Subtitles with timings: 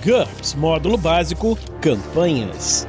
[0.00, 2.88] GURPS Módulo Básico Campanhas.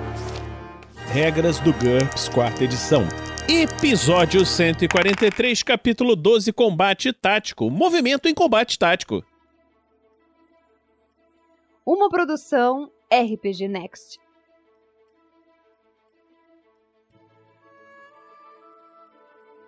[1.12, 3.04] Regras do GURPS, quarta edição.
[3.48, 7.70] Episódio 143, capítulo 12 Combate Tático.
[7.70, 9.24] Movimento em combate tático.
[11.86, 14.18] Uma produção RPG Next.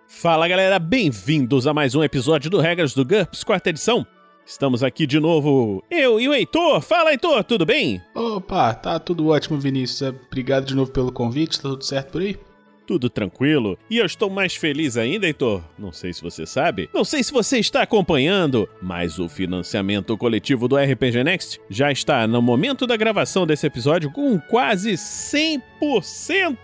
[0.08, 4.06] Fala galera, bem-vindos a mais um episódio do Regras do GURPS, quarta edição.
[4.46, 6.80] Estamos aqui de novo, eu e o Heitor.
[6.80, 8.00] Fala, Heitor, tudo bem?
[8.14, 10.14] Opa, tá tudo ótimo, Vinícius.
[10.24, 12.38] Obrigado de novo pelo convite, tá tudo certo por aí?
[12.86, 13.76] Tudo tranquilo.
[13.90, 15.64] E eu estou mais feliz ainda, Heitor.
[15.76, 20.68] Não sei se você sabe, não sei se você está acompanhando, mas o financiamento coletivo
[20.68, 26.56] do RPG Next já está no momento da gravação desse episódio com quase 100%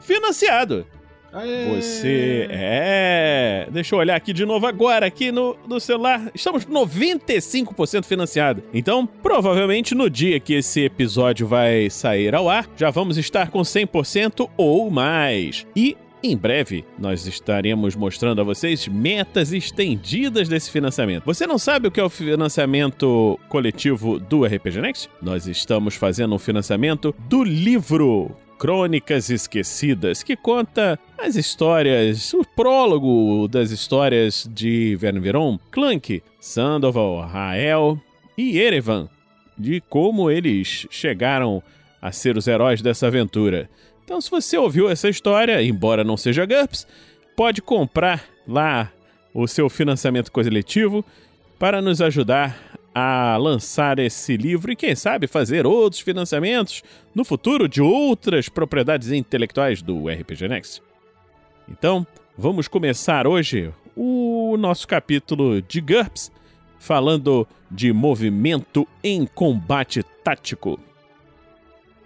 [0.00, 0.84] financiado.
[1.32, 1.74] Aê!
[1.74, 3.68] Você é.
[3.70, 6.30] Deixa eu olhar aqui de novo agora, aqui no, no celular.
[6.34, 8.62] Estamos 95% financiado.
[8.74, 13.60] Então, provavelmente no dia que esse episódio vai sair ao ar, já vamos estar com
[13.60, 15.66] 100% ou mais.
[15.74, 21.24] E em breve, nós estaremos mostrando a vocês metas estendidas desse financiamento.
[21.24, 25.10] Você não sabe o que é o financiamento coletivo do RPG Next?
[25.20, 28.30] Nós estamos fazendo um financiamento do livro
[28.62, 37.26] Crônicas Esquecidas, que conta as histórias, o prólogo das histórias de Verne Veron, Clank, Sandoval,
[37.26, 38.00] Rael
[38.38, 39.08] e Erevan,
[39.58, 41.60] de como eles chegaram
[42.00, 43.68] a ser os heróis dessa aventura.
[44.04, 46.86] Então, se você ouviu essa história, embora não seja GURPS,
[47.34, 48.92] pode comprar lá
[49.34, 51.04] o seu financiamento coletivo
[51.58, 56.82] para nos ajudar a lançar esse livro e, quem sabe, fazer outros financiamentos
[57.14, 60.82] no futuro de outras propriedades intelectuais do RPG Next.
[61.68, 66.30] Então, vamos começar hoje o nosso capítulo de GURPS
[66.78, 70.78] falando de movimento em combate tático.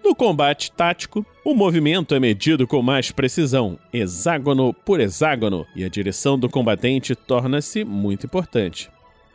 [0.05, 5.89] No combate tático, o movimento é medido com mais precisão, hexágono por hexágono, e a
[5.89, 8.89] direção do combatente torna-se muito importante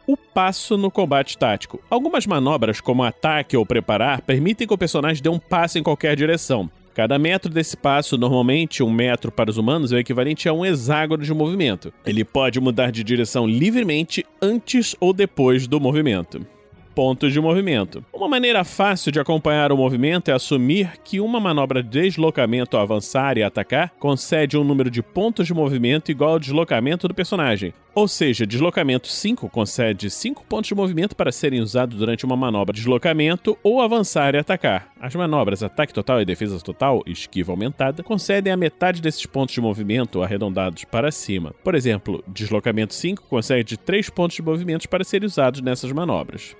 [0.06, 1.82] o passo no combate tático.
[1.90, 6.16] Algumas manobras, como ataque ou preparar, permitem que o personagem dê um passo em qualquer
[6.16, 6.70] direção.
[6.94, 10.66] Cada metro desse passo, normalmente um metro para os humanos, é o equivalente a um
[10.66, 11.94] hexágono de movimento.
[12.06, 16.46] Ele pode mudar de direção livremente antes ou depois do movimento
[16.94, 18.03] pontos de movimento.
[18.13, 23.38] Uma maneira fácil de acompanhar o movimento é assumir que uma manobra de deslocamento avançar
[23.38, 27.74] e atacar concede um número de pontos de movimento igual ao deslocamento do personagem.
[27.94, 32.74] Ou seja, deslocamento 5 concede 5 pontos de movimento para serem usados durante uma manobra
[32.74, 34.88] de deslocamento ou avançar e atacar.
[35.00, 39.59] As manobras ataque total e defesa total, esquiva aumentada, concedem a metade desses pontos de
[39.59, 41.53] movimento arredondados para cima.
[41.63, 46.56] Por exemplo, deslocamento 5 concede 3 pontos de movimento para serem usados nessas manobras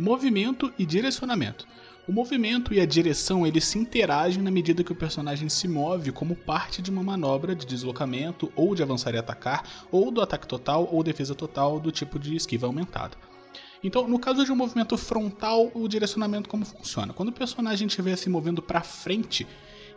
[0.00, 1.66] movimento e direcionamento.
[2.08, 6.10] O movimento e a direção eles se interagem na medida que o personagem se move
[6.10, 10.46] como parte de uma manobra de deslocamento ou de avançar e atacar, ou do ataque
[10.46, 13.14] total ou defesa total do tipo de esquiva aumentada.
[13.84, 17.12] Então, no caso de um movimento frontal, o direcionamento como funciona?
[17.12, 19.46] Quando o personagem estiver se movendo para frente,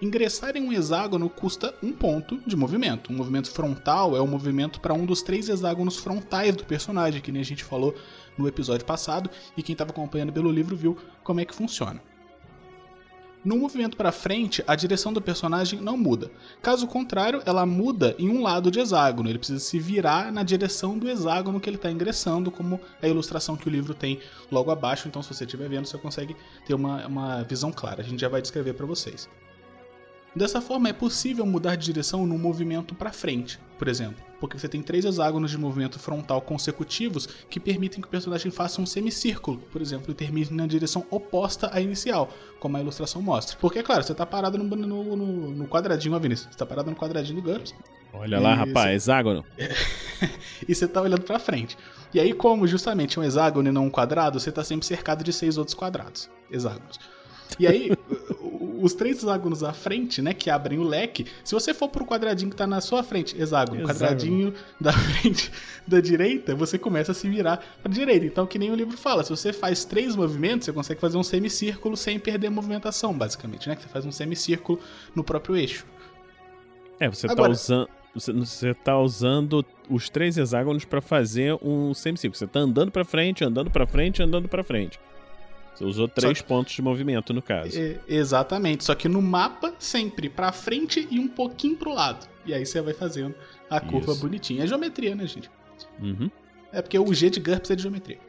[0.03, 3.11] ingressar em um hexágono custa um ponto de movimento.
[3.11, 7.21] Um movimento frontal é o um movimento para um dos três hexágonos frontais do personagem,
[7.21, 7.95] que nem a gente falou
[8.37, 12.01] no episódio passado, e quem estava acompanhando pelo livro viu como é que funciona.
[13.45, 16.31] No movimento para frente, a direção do personagem não muda.
[16.61, 19.27] Caso contrário, ela muda em um lado de hexágono.
[19.29, 23.57] Ele precisa se virar na direção do hexágono que ele está ingressando, como a ilustração
[23.57, 25.09] que o livro tem logo abaixo.
[25.09, 28.01] Então, se você estiver vendo, você consegue ter uma, uma visão clara.
[28.01, 29.27] A gente já vai descrever para vocês.
[30.35, 34.67] Dessa forma, é possível mudar de direção no movimento para frente, por exemplo, porque você
[34.67, 39.59] tem três hexágonos de movimento frontal consecutivos que permitem que o personagem faça um semicírculo,
[39.71, 42.29] por exemplo, e termine na direção oposta à inicial,
[42.59, 43.57] como a ilustração mostra.
[43.61, 45.15] Porque, é claro, você está parado no, no,
[45.51, 47.75] no, quadradinho, ó, Vinícius, você tá parado no quadradinho do GURPS.
[48.11, 49.45] Olha lá, rapaz, hexágono.
[50.67, 51.77] e você está olhando para frente.
[52.13, 55.31] E aí, como justamente um hexágono e não um quadrado, você está sempre cercado de
[55.31, 56.99] seis outros quadrados, hexágonos.
[57.59, 57.91] E aí,
[58.83, 62.51] os três hexágonos à frente, né, que abrem o leque, se você for pro quadradinho
[62.51, 63.87] que tá na sua frente, hexágono, hexágono.
[63.87, 65.49] quadradinho da frente
[65.87, 68.25] da direita, você começa a se virar pra direita.
[68.25, 71.23] Então, que nem o livro fala, se você faz três movimentos, você consegue fazer um
[71.23, 73.75] semicírculo sem perder a movimentação, basicamente, né?
[73.77, 74.77] Que você faz um semicírculo
[75.15, 75.85] no próprio eixo.
[76.99, 77.89] É, você tá Agora, tá usando.
[78.15, 82.37] Você tá usando os três hexágonos para fazer um semicírculo.
[82.37, 84.99] Você tá andando para frente, andando para frente, andando para frente.
[85.73, 86.47] Você usou três que...
[86.47, 87.79] pontos de movimento no caso.
[87.79, 88.83] É, exatamente.
[88.83, 92.27] Só que no mapa, sempre para frente e um pouquinho pro lado.
[92.45, 93.33] E aí você vai fazendo
[93.69, 94.21] a curva Isso.
[94.21, 94.63] bonitinha.
[94.63, 95.49] É geometria, né, gente?
[95.99, 96.29] Uhum.
[96.71, 98.19] É porque o G de GURPS é de geometria.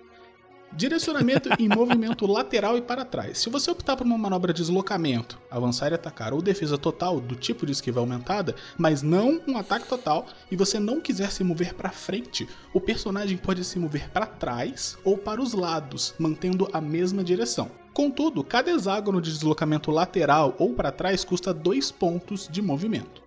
[0.77, 3.39] Direcionamento em movimento lateral e para trás.
[3.39, 7.37] Se você optar por uma manobra de deslocamento, avançar e atacar, ou defesa total do
[7.37, 11.75] tipo de esquiva aumentada, mas não um ataque total, e você não quiser se mover
[11.75, 16.81] para frente, o personagem pode se mover para trás ou para os lados, mantendo a
[16.81, 17.71] mesma direção.
[17.93, 23.24] Contudo, cada hexágono de deslocamento lateral ou para trás custa 2 pontos de movimento.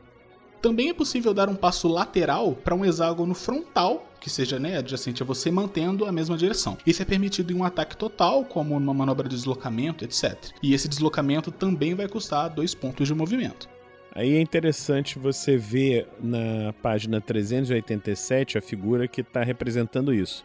[0.61, 5.21] Também é possível dar um passo lateral para um hexágono frontal, que seja né, adjacente
[5.21, 6.77] a você, mantendo a mesma direção.
[6.85, 10.35] Isso é permitido em um ataque total, como numa manobra de deslocamento, etc.
[10.61, 13.69] E esse deslocamento também vai custar 2 pontos de movimento.
[14.13, 20.43] Aí é interessante você ver na página 387 a figura que está representando isso.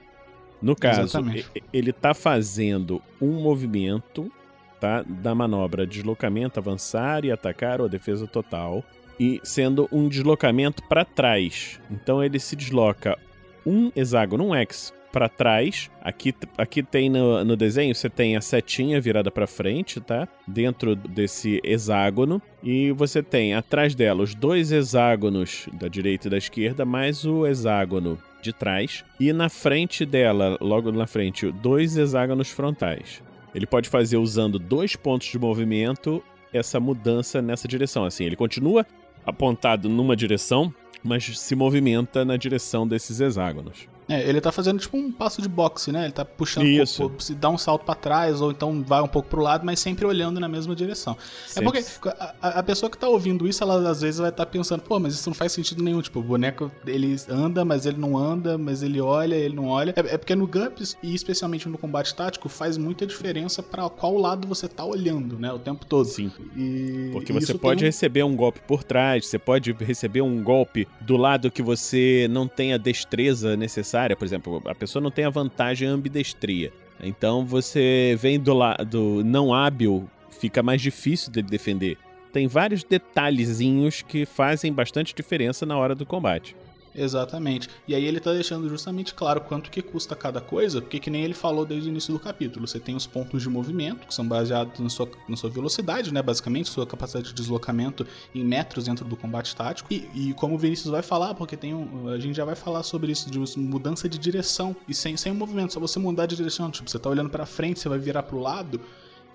[0.61, 1.51] No caso, Exatamente.
[1.73, 4.31] ele está fazendo um movimento
[4.79, 8.85] tá, da manobra deslocamento, avançar e atacar ou defesa total,
[9.23, 11.81] e sendo um deslocamento para trás.
[11.89, 13.17] Então ele se desloca
[13.65, 15.89] um hexágono, um X, para trás.
[16.01, 20.27] Aqui, aqui tem no, no desenho, você tem a setinha virada para frente, tá?
[20.45, 22.43] Dentro desse hexágono.
[22.65, 27.47] E você tem atrás dela os dois hexágonos da direita e da esquerda, mais o
[27.47, 29.05] hexágono de trás.
[29.21, 33.23] E na frente dela, logo na frente, dois hexágonos frontais.
[33.55, 36.21] Ele pode fazer usando dois pontos de movimento
[36.53, 38.05] essa mudança nessa direção.
[38.05, 38.85] Assim, ele continua
[39.27, 40.73] apontado numa direção,
[41.03, 43.92] mas se movimenta na direção desses hexágonos.
[44.09, 46.05] É, ele tá fazendo tipo um passo de boxe, né?
[46.05, 47.03] Ele tá puxando Isso.
[47.05, 49.65] um pouco, se dá um salto para trás ou então vai um pouco pro lado,
[49.65, 51.17] mas sempre olhando na mesma direção.
[51.47, 51.79] Sempre.
[51.79, 52.09] É porque
[52.43, 55.15] a, a- pessoa que tá ouvindo isso, ela às vezes vai estar pensando, pô, mas
[55.15, 56.01] isso não faz sentido nenhum.
[56.03, 59.93] Tipo, o boneco ele anda, mas ele não anda, mas ele olha, ele não olha.
[59.97, 64.17] É, é porque no GURPS, e especialmente no combate tático, faz muita diferença para qual
[64.17, 65.53] lado você tá olhando, né?
[65.53, 66.07] O tempo todo.
[66.07, 66.31] Sim.
[66.57, 70.43] E Porque e você pode um- receber um golpe por trás, você pode receber um
[70.43, 73.92] golpe do lado que você não tem a destreza necessária.
[74.17, 76.73] Por exemplo, a pessoa não tem a vantagem ambidestria.
[77.03, 81.99] Então você vem do lado não hábil, fica mais difícil dele defender.
[82.33, 86.57] Tem vários detalhezinhos que fazem bastante diferença na hora do combate.
[86.95, 87.69] Exatamente.
[87.89, 91.25] E aí ele tá deixando justamente claro quanto que custa cada coisa, porque que nem
[91.25, 92.67] ele falou desde o início do capítulo.
[92.67, 96.23] Você tem os pontos de movimento, que são baseados na sua, na sua velocidade, né?
[96.23, 99.93] Basicamente, sua capacidade de deslocamento em metros dentro do combate tático.
[99.93, 102.83] E, e como o Vinícius vai falar, porque tem um, a gente já vai falar
[102.83, 104.77] sobre isso, de mudança de direção.
[104.87, 106.71] E sem, sem movimento, só você mudar de direção.
[106.71, 108.81] Tipo, você tá olhando pra frente, você vai virar pro lado.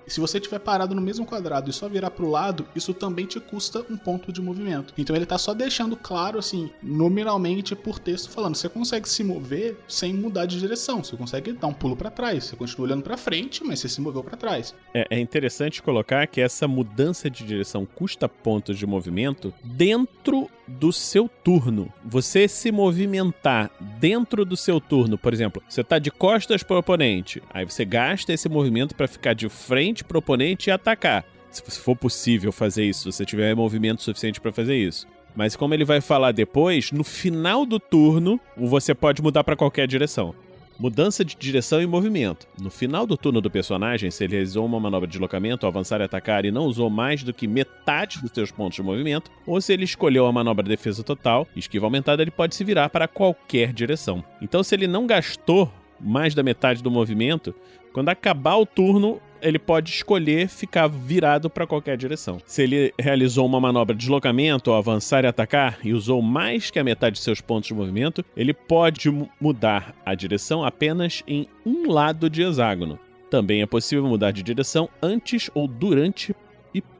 [0.08, 3.40] Se você estiver parado no mesmo quadrado e só virar pro lado, isso também te
[3.40, 4.94] custa um ponto de movimento.
[4.98, 9.78] Então ele tá só deixando claro, assim, nominalmente por texto, falando: você consegue se mover
[9.88, 11.04] sem mudar de direção.
[11.04, 12.46] Você consegue dar um pulo pra trás.
[12.46, 14.74] Você continua olhando pra frente, mas você se moveu pra trás.
[14.94, 20.92] É, é interessante colocar que essa mudança de direção custa pontos de movimento dentro do
[20.92, 21.92] seu turno.
[22.04, 27.42] Você se movimentar dentro do seu turno, por exemplo, você tá de costas pro oponente,
[27.54, 31.26] aí você gasta esse movimento para ficar de frente pro oponente e atacar.
[31.50, 35.08] Se for possível fazer isso, se você tiver movimento suficiente para fazer isso.
[35.36, 39.88] Mas como ele vai falar depois, no final do turno, você pode mudar para qualquer
[39.88, 40.34] direção.
[40.80, 42.48] Mudança de direção e movimento.
[42.62, 46.04] No final do turno do personagem, se ele realizou uma manobra de deslocamento, avançar e
[46.04, 49.74] atacar e não usou mais do que metade dos seus pontos de movimento, ou se
[49.74, 53.74] ele escolheu a manobra de defesa total, esquiva aumentada, ele pode se virar para qualquer
[53.74, 54.24] direção.
[54.40, 57.56] Então, se ele não gastou mais da metade do movimento,
[57.92, 62.40] quando acabar o turno, ele pode escolher ficar virado para qualquer direção.
[62.46, 66.80] Se ele realizou uma manobra de deslocamento ou avançar e atacar e usou mais que
[66.80, 71.48] a metade de seus pontos de movimento, ele pode mu- mudar a direção apenas em
[71.66, 73.00] um lado de hexágono.
[73.30, 76.34] Também é possível mudar de direção antes ou durante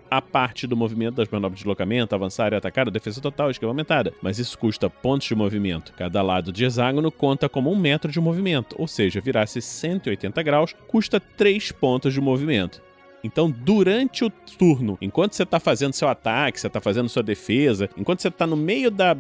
[0.10, 4.14] a parte do movimento das manobras de deslocamento, avançar e atacar, defesa total, esquiva aumentada.
[4.22, 5.94] Mas isso custa pontos de movimento.
[5.94, 10.76] Cada lado de hexágono conta como um metro de movimento, ou seja, virar-se 180 graus
[10.88, 12.82] custa 3 pontos de movimento.
[13.24, 17.90] Então, durante o turno, enquanto você está fazendo seu ataque, você está fazendo sua defesa,
[17.98, 19.16] enquanto você está no meio da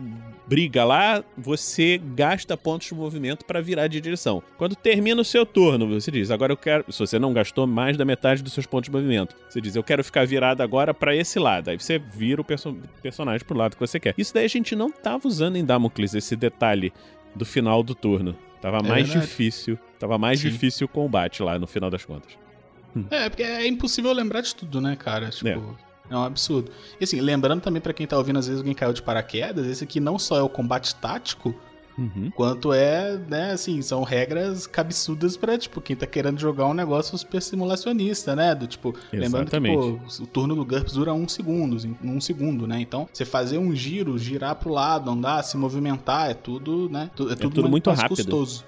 [0.48, 4.42] briga lá, você gasta pontos de movimento para virar de direção.
[4.58, 6.86] Quando termina o seu turno, você diz: agora eu quero.
[6.92, 9.84] Se você não gastou mais da metade dos seus pontos de movimento, você diz: eu
[9.84, 11.70] quero ficar virado agora para esse lado.
[11.70, 14.14] Aí você vira o perso personagem pro lado que você quer.
[14.18, 16.94] Isso daí a gente não tava usando em Damocles, esse detalhe
[17.36, 18.36] do final do turno.
[18.62, 19.28] Tava mais verdade.
[19.28, 19.78] difícil.
[20.00, 20.50] Tava mais Sim.
[20.50, 22.32] difícil o combate lá no final das contas.
[23.12, 25.30] É, porque é impossível lembrar de tudo, né, cara?
[25.30, 25.48] Tipo.
[25.50, 25.87] É.
[26.10, 26.72] É um absurdo.
[27.00, 29.84] E assim, lembrando também pra quem tá ouvindo, às vezes alguém caiu de paraquedas, esse
[29.84, 31.54] aqui não só é o combate tático,
[31.98, 32.30] Uhum.
[32.36, 37.18] quanto é, né, assim, são regras cabeçudas pra, tipo, quem tá querendo jogar um negócio
[37.18, 38.54] super simulacionista, né?
[38.54, 39.76] Do tipo, lembrando que, Exatamente.
[39.76, 42.80] pô, o turno do GURPS dura um segundo, em- um segundo, né?
[42.80, 47.10] Então, você fazer um giro, girar pro lado, andar, se movimentar, é tudo, né?
[47.16, 48.18] tu- É tudo, tudo muito mais rápido.
[48.18, 48.64] custoso.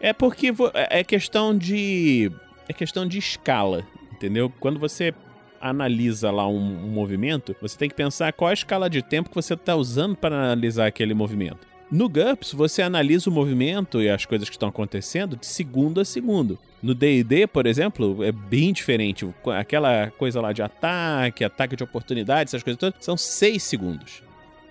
[0.00, 2.30] É porque é é questão de.
[2.68, 4.50] É questão de escala, entendeu?
[4.60, 5.12] Quando você
[5.60, 9.34] analisa lá um, um movimento, você tem que pensar qual a escala de tempo que
[9.34, 11.68] você está usando para analisar aquele movimento.
[11.90, 16.04] No GURPS, você analisa o movimento e as coisas que estão acontecendo de segundo a
[16.04, 16.56] segundo.
[16.80, 19.28] No D&D, por exemplo, é bem diferente.
[19.58, 24.22] Aquela coisa lá de ataque, ataque de oportunidade, essas coisas todas, são seis segundos.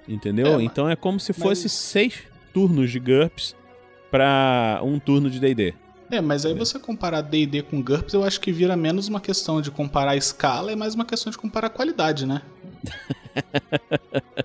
[0.08, 0.48] Entendeu?
[0.48, 3.54] É, mas- então é como se mas- fosse seis turnos de GURPS
[4.10, 5.74] para um turno de D&D.
[6.12, 9.62] É, mas aí você comparar D&D com GURPS, eu acho que vira menos uma questão
[9.62, 12.42] de comparar a escala e mais uma questão de comparar a qualidade, né?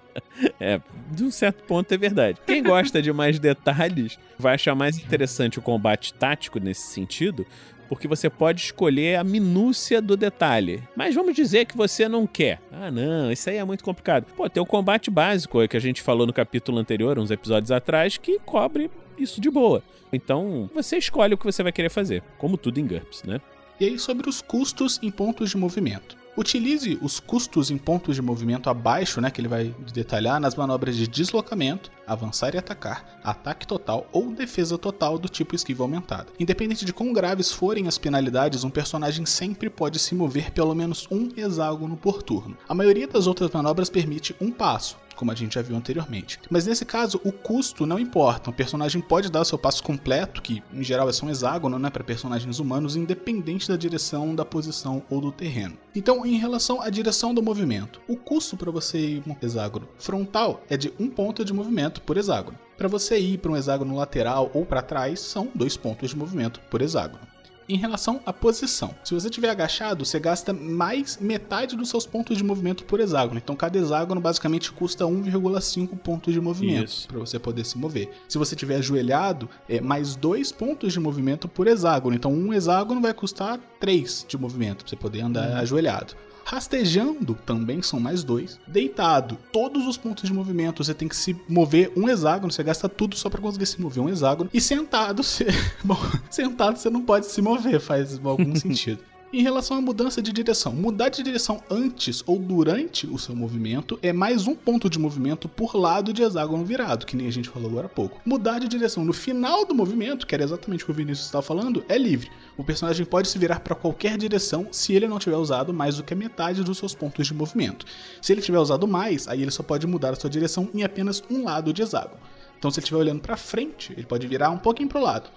[0.58, 0.80] É,
[1.12, 2.38] de um certo ponto é verdade.
[2.46, 7.46] Quem gosta de mais detalhes vai achar mais interessante o combate tático nesse sentido,
[7.88, 10.82] porque você pode escolher a minúcia do detalhe.
[10.96, 12.60] Mas vamos dizer que você não quer.
[12.72, 14.26] Ah, não, isso aí é muito complicado.
[14.36, 17.70] Pô, tem o combate básico é que a gente falou no capítulo anterior, uns episódios
[17.70, 19.82] atrás, que cobre isso de boa.
[20.12, 23.40] Então, você escolhe o que você vai querer fazer, como tudo em GURPS, né?
[23.80, 26.16] E aí sobre os custos em pontos de movimento.
[26.36, 30.96] Utilize os custos em pontos de movimento abaixo, né, que ele vai detalhar nas manobras
[30.96, 36.26] de deslocamento, avançar e atacar, ataque total ou defesa total do tipo esquiva aumentada.
[36.38, 41.06] Independente de quão graves forem as penalidades, um personagem sempre pode se mover pelo menos
[41.08, 42.56] um hexágono por turno.
[42.68, 46.38] A maioria das outras manobras permite um passo, como a gente já viu anteriormente.
[46.50, 48.50] Mas nesse caso, o custo não importa.
[48.50, 51.78] O personagem pode dar o seu passo completo, que em geral é só um hexágono,
[51.78, 55.76] né, para personagens humanos, independente da direção, da posição ou do terreno.
[55.94, 60.62] Então, em relação à direção do movimento, o custo para você ir um hexágono frontal
[60.68, 62.58] é de um ponto de movimento por hexágono.
[62.76, 66.60] Para você ir para um hexágono lateral ou para trás, são dois pontos de movimento
[66.70, 67.33] por hexágono.
[67.66, 72.36] Em relação à posição, se você estiver agachado, você gasta mais metade dos seus pontos
[72.36, 73.40] de movimento por hexágono.
[73.42, 78.10] Então cada hexágono basicamente custa 1,5 pontos de movimento para você poder se mover.
[78.28, 82.14] Se você estiver ajoelhado, é mais dois pontos de movimento por hexágono.
[82.14, 86.14] Então um hexágono vai custar 3 de movimento para você poder andar ajoelhado.
[86.44, 88.60] Rastejando também são mais dois.
[88.66, 92.88] Deitado, todos os pontos de movimento você tem que se mover um hexágono, você gasta
[92.88, 94.50] tudo só pra conseguir se mover um hexágono.
[94.52, 95.46] E sentado, você.
[95.82, 95.98] Bom,
[96.30, 99.02] sentado você não pode se mover, faz algum sentido.
[99.34, 103.98] Em relação à mudança de direção, mudar de direção antes ou durante o seu movimento
[104.00, 107.48] é mais um ponto de movimento por lado de hexágono virado, que nem a gente
[107.48, 108.20] falou agora há pouco.
[108.24, 111.42] Mudar de direção no final do movimento, que era exatamente o que o Vinícius estava
[111.42, 112.30] falando, é livre.
[112.56, 116.04] O personagem pode se virar para qualquer direção se ele não tiver usado mais do
[116.04, 117.84] que a metade dos seus pontos de movimento.
[118.22, 121.20] Se ele tiver usado mais, aí ele só pode mudar a sua direção em apenas
[121.28, 122.20] um lado de hexágono.
[122.56, 125.28] Então, se ele estiver olhando para frente, ele pode virar um pouquinho pro lado.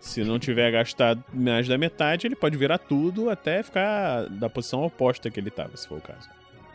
[0.00, 4.82] Se não tiver gastado mais da metade, ele pode virar tudo até ficar da posição
[4.82, 6.28] oposta que ele estava, se for o caso.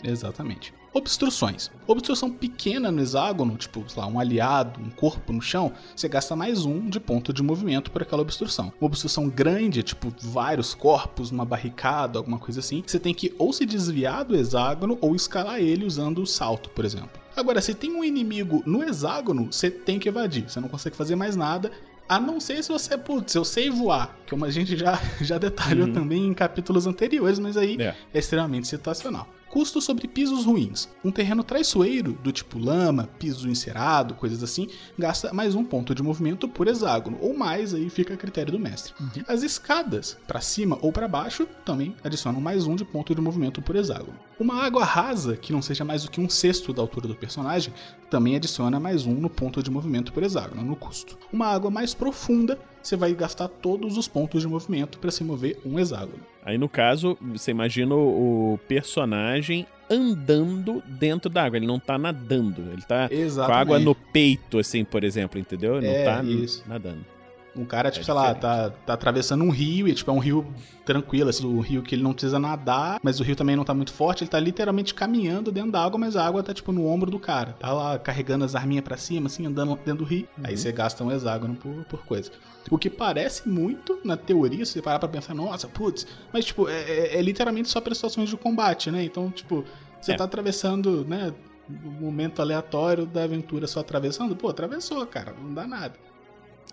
[0.04, 0.74] Exatamente.
[0.94, 1.72] Obstruções.
[1.88, 6.36] Obstrução pequena no hexágono, tipo, sei lá, um aliado, um corpo no chão, você gasta
[6.36, 8.74] mais um de ponto de movimento por aquela obstrução.
[8.80, 13.54] Uma obstrução grande, tipo vários corpos, uma barricada, alguma coisa assim, você tem que ou
[13.54, 17.22] se desviar do hexágono ou escalar ele usando o salto, por exemplo.
[17.38, 20.50] Agora, se tem um inimigo no hexágono, você tem que evadir.
[20.50, 21.72] Você não consegue fazer mais nada.
[22.12, 25.88] A não ser se você, putz, eu sei voar, como a gente já, já detalhou
[25.88, 25.94] Uhum.
[25.94, 27.96] também em capítulos anteriores, mas aí É.
[28.14, 29.30] é extremamente situacional.
[29.50, 30.88] Custo sobre pisos ruins.
[31.04, 34.68] Um terreno traiçoeiro, do tipo lama, piso encerado, coisas assim,
[35.00, 38.60] gasta mais um ponto de movimento por hexágono, ou mais, aí fica a critério do
[38.60, 38.94] mestre.
[39.28, 43.62] As escadas, para cima ou para baixo, também adicionam mais um de ponto de movimento
[43.62, 44.18] por hexágono.
[44.40, 47.74] Uma água rasa, que não seja mais do que um sexto da altura do personagem,
[48.12, 51.18] também adiciona mais um no ponto de movimento por hexágono, no custo.
[51.32, 55.58] Uma água mais profunda, você vai gastar todos os pontos de movimento para se mover
[55.66, 56.20] um hexágono.
[56.46, 61.58] Aí, no caso, você imagina o personagem andando dentro da água.
[61.58, 62.62] Ele não tá nadando.
[62.72, 63.60] Ele tá com a Exatamente.
[63.62, 65.78] água no peito, assim, por exemplo, entendeu?
[65.78, 66.64] Ele É, não tá isso.
[66.68, 67.06] nadando.
[67.54, 70.20] Um cara, tipo, É sei lá, tá, tá atravessando um rio e, tipo, é um
[70.20, 70.54] rio
[70.86, 73.74] tranquilo, assim, um rio que ele não precisa nadar, mas o rio também não tá
[73.74, 76.86] muito forte, ele tá literalmente caminhando dentro da água, mas a água tá, tipo, no
[76.88, 77.52] ombro do cara.
[77.60, 80.28] Tá lá carregando as arminhas pra cima, assim, andando dentro do rio.
[80.44, 80.58] Aí Uhum.
[80.58, 82.32] você gasta um hexágono por, por coisa.
[82.70, 86.70] O que parece muito, na teoria, se você parar pra pensar, nossa, putz, mas, tipo,
[86.70, 89.04] é, é- é literalmente só pra situações de combate, né?
[89.04, 89.66] Então, tipo,
[90.00, 90.16] você É.
[90.16, 91.34] tá atravessando, né,
[91.70, 95.94] um momento aleatório da aventura só atravessando, pô, atravessou, cara, não dá nada.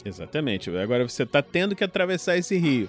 [0.05, 0.71] Exatamente.
[0.77, 2.89] Agora você tá tendo que atravessar esse rio.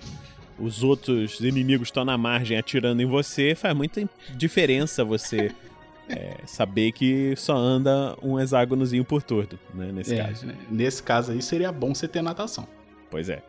[0.57, 3.55] Os outros inimigos estão na margem atirando em você.
[3.55, 5.51] Faz muita diferença você
[6.09, 9.91] é, saber que só anda um hexágonozinho por turno, né?
[9.91, 10.45] Nesse É, caso.
[10.45, 12.67] né, Nesse caso aí seria bom você ter natação.
[13.09, 13.41] Pois é.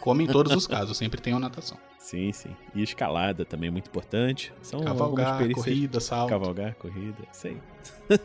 [0.00, 1.76] Como em todos os casos, sempre tem uma natação.
[1.98, 2.50] Sim, sim.
[2.74, 4.52] E escalada também é muito importante.
[4.62, 6.30] São Cavalgar, corrida, salto.
[6.30, 7.56] Cavalgar, corrida, aí.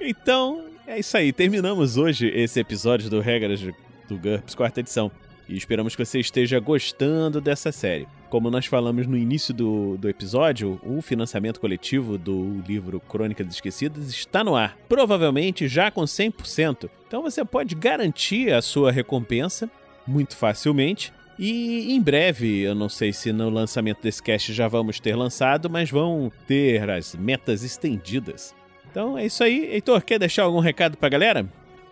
[0.00, 1.32] então, é isso aí.
[1.32, 5.10] Terminamos hoje esse episódio do Regras do GURPS quarta edição.
[5.48, 8.08] E esperamos que você esteja gostando dessa série.
[8.30, 14.08] Como nós falamos no início do, do episódio, o financiamento coletivo do livro Crônicas Esquecidas
[14.08, 16.88] está no ar, provavelmente já com 100%.
[17.06, 19.70] Então você pode garantir a sua recompensa
[20.06, 21.12] muito facilmente.
[21.38, 25.68] E em breve, eu não sei se no lançamento desse cast já vamos ter lançado,
[25.68, 28.54] mas vão ter as metas estendidas.
[28.94, 29.64] Então é isso aí.
[29.72, 31.44] Heitor, quer deixar algum recado pra galera?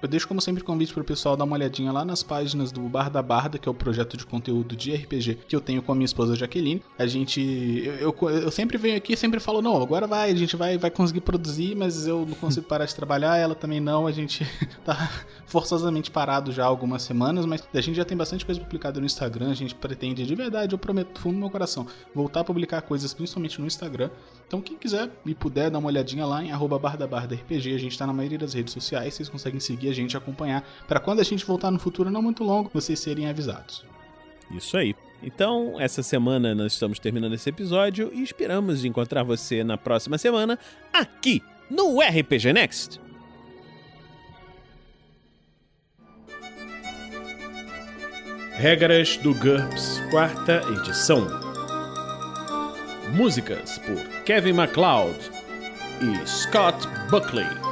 [0.03, 2.81] Eu deixo como sempre convite para o pessoal dar uma olhadinha lá nas páginas do
[2.89, 5.93] Bar da Barda, que é o projeto de conteúdo de RPG que eu tenho com
[5.93, 6.83] a minha esposa Jaqueline.
[6.99, 7.41] A gente.
[8.01, 10.77] Eu, eu, eu sempre venho aqui e sempre falo, não, agora vai, a gente vai,
[10.77, 14.45] vai conseguir produzir, mas eu não consigo parar de trabalhar, ela também não, a gente
[14.85, 15.09] tá
[15.47, 19.07] forçosamente parado já há algumas semanas, mas a gente já tem bastante coisa publicada no
[19.07, 22.83] Instagram, a gente pretende, de verdade, eu prometo fundo do meu coração, voltar a publicar
[22.83, 24.11] coisas principalmente no Instagram.
[24.49, 28.05] Então quem quiser e puder dar uma olhadinha lá em arroba RPG, a gente tá
[28.05, 31.45] na maioria das redes sociais, vocês conseguem seguir a gente acompanhar, para quando a gente
[31.45, 33.85] voltar no futuro não muito longo, vocês serem avisados.
[34.51, 34.95] Isso aí.
[35.23, 40.59] Então, essa semana nós estamos terminando esse episódio e esperamos encontrar você na próxima semana
[40.93, 43.01] aqui no RPG Next.
[48.55, 51.27] Regras do GURPS, quarta edição.
[53.17, 55.19] Músicas por Kevin MacLeod
[56.01, 57.72] e Scott Buckley.